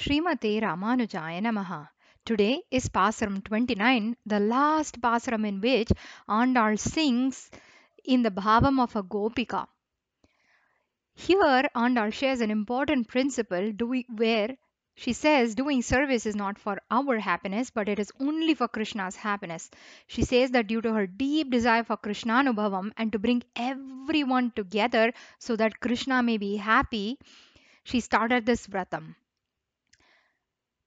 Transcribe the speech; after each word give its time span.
Srimate 0.00 0.62
Ramanujaya 0.62 1.42
Namaha. 1.42 1.90
Today 2.24 2.62
is 2.70 2.88
Pasuram 2.88 3.44
29, 3.44 4.16
the 4.24 4.40
last 4.40 4.98
Pasuram 5.02 5.46
in 5.46 5.60
which 5.60 5.90
Andal 6.26 6.78
sings 6.78 7.50
in 8.02 8.22
the 8.22 8.30
bhavam 8.30 8.80
of 8.80 8.96
a 8.96 9.02
Gopika. 9.02 9.66
Here, 11.12 11.68
Andal 11.76 12.14
shares 12.14 12.40
an 12.40 12.50
important 12.50 13.08
principle 13.08 13.72
where 14.16 14.56
she 14.94 15.12
says 15.12 15.54
doing 15.54 15.82
service 15.82 16.24
is 16.24 16.34
not 16.34 16.58
for 16.58 16.78
our 16.90 17.18
happiness, 17.18 17.68
but 17.68 17.86
it 17.86 17.98
is 17.98 18.10
only 18.18 18.54
for 18.54 18.68
Krishna's 18.68 19.16
happiness. 19.16 19.70
She 20.06 20.24
says 20.24 20.52
that 20.52 20.66
due 20.66 20.80
to 20.80 20.94
her 20.94 21.06
deep 21.06 21.50
desire 21.50 21.84
for 21.84 21.98
Krishnanubhavam 21.98 22.92
and 22.96 23.12
to 23.12 23.18
bring 23.18 23.42
everyone 23.54 24.52
together 24.52 25.12
so 25.38 25.56
that 25.56 25.78
Krishna 25.78 26.22
may 26.22 26.38
be 26.38 26.56
happy, 26.56 27.18
she 27.84 28.00
started 28.00 28.46
this 28.46 28.66
vratam. 28.66 29.14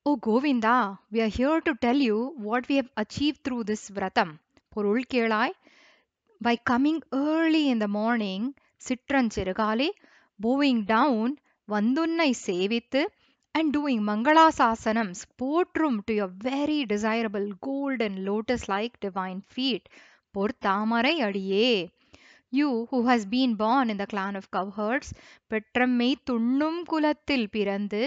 O 0.05 0.17
Govinda, 0.17 0.99
we 1.09 1.21
are 1.21 1.29
here 1.29 1.61
to 1.61 1.73
tell 1.77 1.95
you 1.97 2.35
what 2.37 2.69
we 2.69 2.75
have 2.75 2.89
achieved 2.97 3.45
through 3.45 3.63
this 3.69 3.83
vratam. 3.97 4.31
பொருள் 4.73 5.05
கேளாய் 5.13 5.53
by 6.41 6.55
coming 6.71 6.97
early 7.19 7.61
in 7.73 7.79
the 7.83 7.89
morning 7.99 8.41
சிற்றஞ்சிறுகாலே 8.87 9.89
bowing 10.41 10.81
down 10.95 11.29
வந்துன்னை 11.75 12.29
சேவித்து 12.47 13.03
and 13.55 13.69
doing 13.77 14.01
mangalasasanams 14.09 15.21
போற்றும் 15.43 16.01
to 16.09 16.15
your 16.21 16.31
very 16.49 16.81
desirable 16.95 17.49
golden 17.69 18.17
lotus 18.29 18.65
like 18.75 18.97
divine 19.07 19.41
feet 19.57 19.85
பொற்தாமரை 20.35 21.15
அடியே 21.29 21.71
you 22.53 22.71
who 22.91 23.01
has 23.11 23.25
been 23.37 23.55
born 23.65 23.87
in 23.95 24.01
the 24.03 24.11
clan 24.15 24.35
of 24.43 24.51
cowherds 24.59 25.11
பெற்றம்மை 25.53 26.11
துண்ணும் 26.31 26.83
குலத்தில் 26.93 27.49
பிறந்து 27.57 28.03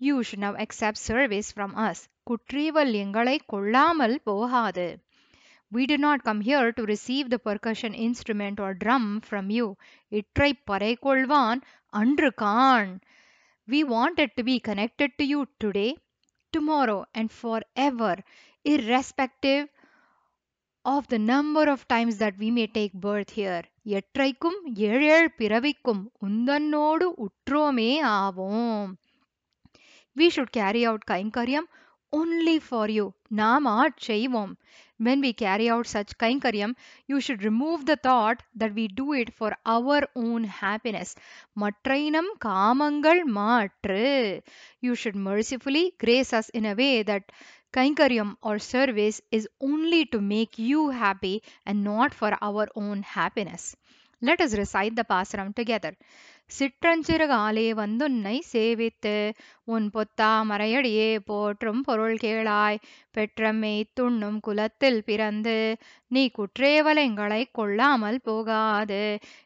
you 0.00 0.22
should 0.22 0.42
now 0.46 0.54
accept 0.64 0.98
service 1.10 1.50
from 1.56 1.72
us 1.88 1.98
குற்றீவல் 2.30 2.92
எங்களை 3.04 3.36
கொள்ளாமல் 3.46 4.16
போகாது 4.22 4.86
we 5.72 5.84
did 5.86 6.00
not 6.00 6.22
come 6.22 6.40
here 6.40 6.72
to 6.72 6.82
receive 6.84 7.28
the 7.30 7.38
percussion 7.38 7.92
instrument 7.92 8.60
or 8.60 8.72
drum 8.74 9.20
from 9.20 9.46
you. 9.50 9.66
இற்றை 10.08 10.54
பறை 10.54 10.98
கொள்வான் 11.02 11.60
அன்று 12.00 12.34
காண். 12.34 12.92
We 13.68 13.80
wanted 13.84 14.30
to 14.36 14.42
be 14.42 14.56
connected 14.60 15.10
to 15.18 15.24
you 15.24 15.40
today, 15.64 15.90
tomorrow, 16.52 17.00
and 17.12 17.30
forever, 17.42 18.14
irrespective 18.64 19.64
of 20.84 21.02
the 21.08 21.18
number 21.32 21.64
of 21.68 21.80
times 21.86 22.16
that 22.18 22.36
we 22.38 22.50
may 22.58 22.68
take 22.78 22.94
birth 23.08 23.32
here. 23.40 23.64
எற்றைக்கும் 23.98 24.60
ஏழேழ் 24.74 25.30
பிறவிக்கும் 25.38 26.02
உந்தன்னோடு 26.26 27.08
உற்றோமே 27.26 27.90
ஆவோம். 28.20 28.92
we 30.15 30.29
should 30.29 30.51
carry 30.51 30.85
out 30.85 31.05
Kainkaryam 31.05 31.63
only 32.13 32.59
for 32.59 32.87
you. 32.89 33.13
Nama 33.29 33.91
Chaivam. 33.99 34.57
When 34.97 35.21
we 35.21 35.33
carry 35.33 35.69
out 35.69 35.87
such 35.87 36.17
Kainkaryam, 36.17 36.75
you 37.07 37.19
should 37.21 37.43
remove 37.43 37.85
the 37.85 37.95
thought 37.97 38.41
that 38.55 38.73
we 38.73 38.87
do 38.87 39.13
it 39.13 39.33
for 39.33 39.55
our 39.65 40.01
own 40.15 40.43
happiness. 40.43 41.15
Matrainam 41.57 42.27
Kamangal 42.39 43.25
matre. 43.25 44.41
You 44.79 44.95
should 44.95 45.15
mercifully 45.15 45.93
grace 45.99 46.33
us 46.33 46.49
in 46.49 46.65
a 46.65 46.73
way 46.75 47.03
that 47.03 47.31
Kainkaryam 47.73 48.35
or 48.41 48.59
service 48.59 49.21
is 49.31 49.47
only 49.59 50.05
to 50.05 50.21
make 50.21 50.57
you 50.57 50.89
happy 50.89 51.41
and 51.65 51.83
not 51.83 52.13
for 52.13 52.31
our 52.41 52.67
own 52.75 53.01
happiness. 53.03 53.75
Let 54.21 54.39
us 54.41 54.53
recite 54.53 54.95
the 54.95 55.03
Pasuram 55.03 55.53
together. 55.55 55.95
சிற்றஞ்சிறுகாலே 56.57 57.67
வந்துன்னை 57.75 58.35
சேவித்து 58.53 59.15
உன் 59.67 59.87
பொத்தா 59.93 60.29
மறையடியே 60.49 61.17
போற்றும் 61.25 61.81
பொருள் 61.81 62.17
கேளாய் 62.17 62.79
பெற்றம்மை 63.11 63.75
துண்ணும் 63.99 64.39
குலத்தில் 64.39 65.03
பிறந்து 65.03 65.55
நீ 66.07 66.23
குற்றேவலைங்களை 66.37 67.43
கொள்ளாமல் 67.51 68.19
போகாது 68.23 69.01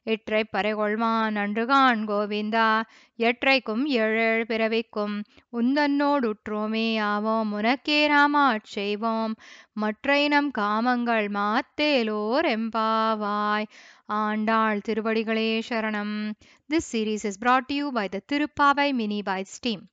எற்றைப் 0.05 0.51
பறைகொள்வான் 0.51 1.37
அன்றுகான் 1.37 2.01
கோவிந்தா 2.07 2.69
எற்றைக்கும் 3.19 3.83
ஏழேழ் 3.97 4.45
பிறவிக்கும் 4.45 5.15
உந்தன்னோடுற்றோமே 5.53 6.87
ஆவோம் 7.05 7.51
உனக்கே 7.51 8.07
ராமாட் 8.07 8.71
செய்வோம் 8.73 9.35
மற்றை 9.73 10.27
நம் 10.27 10.51
காமங்கள் 10.57 11.27
மாத்தேலோர் 11.35 12.47
எம்பாவாய் 12.51 13.67
ஆண்டாள் 14.15 14.85
திருவடிகளே 14.87 15.49
சரணம் 15.69 16.17
this 16.69 16.91
series 16.95 17.25
is 17.25 17.37
brought 17.37 17.67
to 17.67 17.73
you 17.73 17.91
by 17.91 18.07
the 18.07 18.21
Tirupavai 18.21 18.95
Mini 18.95 19.21
Bites 19.21 19.59
team. 19.59 19.89